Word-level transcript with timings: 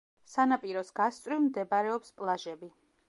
სანაპიროს 0.35 0.89
გასწვრივ 1.01 1.43
მდებარეობს 1.43 2.17
პლაჟები. 2.23 2.73